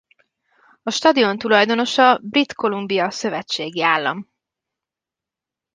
[0.83, 4.29] A stadion tulajdonosa Brit Columbia szövetségi állam.